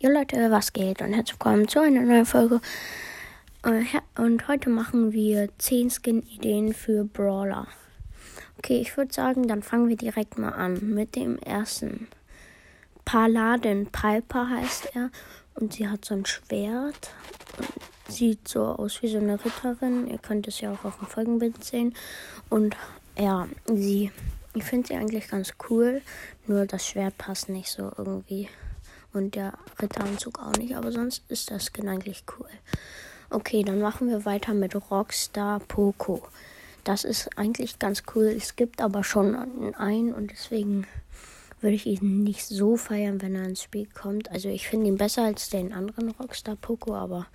[0.00, 1.02] Jo Leute, was geht?
[1.02, 2.60] Und herzlich willkommen zu einer neuen Folge.
[3.64, 3.82] Äh,
[4.16, 7.66] und heute machen wir 10 Skin-Ideen für Brawler.
[8.58, 12.06] Okay, ich würde sagen, dann fangen wir direkt mal an mit dem ersten.
[13.04, 15.10] Paladin Piper heißt er.
[15.56, 17.10] Und sie hat so ein Schwert.
[17.56, 20.06] Und sieht so aus wie so eine Ritterin.
[20.06, 21.92] Ihr könnt es ja auch auf dem Folgenbild sehen.
[22.50, 22.76] Und
[23.18, 24.12] ja, sie.
[24.54, 26.02] Ich finde sie eigentlich ganz cool.
[26.46, 28.48] Nur das Schwert passt nicht so irgendwie.
[29.12, 32.48] Und der Ritteranzug auch nicht, aber sonst ist das Skin eigentlich cool.
[33.30, 36.22] Okay, dann machen wir weiter mit Rockstar Poco.
[36.84, 38.26] Das ist eigentlich ganz cool.
[38.26, 40.86] Es gibt aber schon einen und deswegen
[41.60, 44.30] würde ich ihn nicht so feiern, wenn er ins Spiel kommt.
[44.30, 47.26] Also ich finde ihn besser als den anderen Rockstar Poco, aber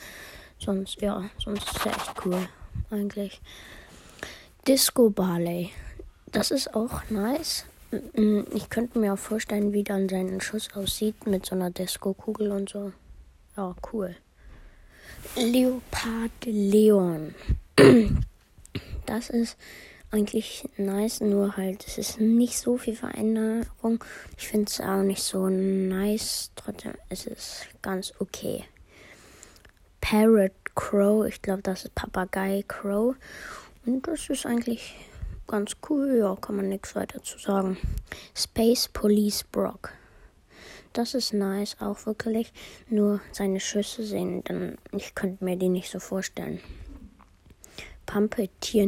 [0.59, 2.47] sonst, ja, sonst ist er echt cool.
[2.89, 3.41] Eigentlich.
[4.67, 5.71] Disco Barley.
[6.31, 7.65] Das ist auch nice.
[8.15, 12.51] Mm, ich könnte mir auch vorstellen, wie dann sein Schuss aussieht mit so einer Disco-Kugel
[12.51, 12.91] und so.
[13.55, 14.15] Ja, cool.
[15.35, 17.35] Leopard Leon.
[19.05, 19.57] Das ist
[20.11, 24.01] eigentlich nice, nur halt, es ist nicht so viel Veränderung.
[24.37, 26.51] Ich finde es auch nicht so nice.
[26.55, 28.63] Trotzdem ist es ganz okay.
[29.99, 33.15] Parrot Crow, ich glaube, das ist Papagei Crow.
[33.85, 34.95] Und das ist eigentlich
[35.47, 36.17] ganz cool.
[36.19, 37.77] Ja, kann man nichts weiter zu sagen.
[38.35, 39.91] Space Police Brock.
[40.93, 42.53] Das ist nice, auch wirklich.
[42.87, 46.59] Nur seine Schüsse sehen, dann ich könnte mir die nicht so vorstellen.
[48.05, 48.87] Pumpeteer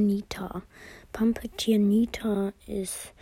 [1.12, 3.14] Pumpeteer ist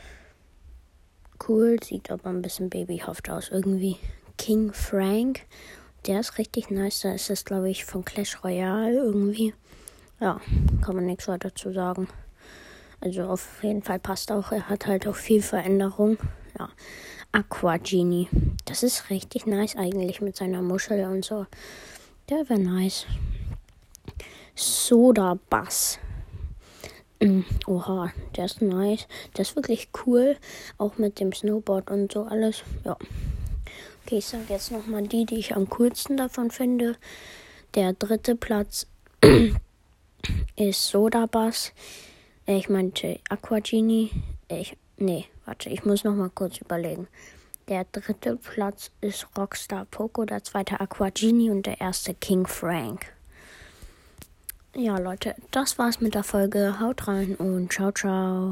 [1.48, 3.98] cool, sieht aber ein bisschen babyhaft aus irgendwie.
[4.38, 5.42] King Frank,
[6.06, 7.02] der ist richtig nice.
[7.02, 9.54] Da ist es, glaube ich, von Clash Royale irgendwie.
[10.20, 10.42] Ja,
[10.81, 12.08] kann man nichts weiter zu sagen.
[13.03, 14.53] Also auf jeden Fall passt auch.
[14.53, 16.17] Er hat halt auch viel Veränderung.
[16.57, 16.69] Ja.
[17.33, 18.29] Aqua Genie.
[18.63, 21.45] Das ist richtig nice eigentlich mit seiner Muschel und so.
[22.29, 23.05] Der wäre nice.
[24.55, 25.99] Soda Bass.
[27.19, 29.08] Mm, oha, der ist nice.
[29.36, 30.37] Der ist wirklich cool.
[30.77, 32.63] Auch mit dem Snowboard und so alles.
[32.86, 32.95] Ja.
[34.05, 36.95] Okay, ich sage jetzt nochmal die, die ich am coolsten davon finde.
[37.75, 38.87] Der dritte Platz
[40.55, 41.73] ist Soda Bass.
[42.45, 44.11] Ich meinte Aqua Genie.
[44.49, 47.08] Ich, nee, warte, ich muss noch mal kurz überlegen.
[47.70, 53.14] Der dritte Platz ist Rockstar Poco, der zweite Aqua Genie und der erste King Frank.
[54.76, 56.81] Ja, Leute, das war's mit der Folge.
[56.81, 58.52] Haut rein und ciao, ciao.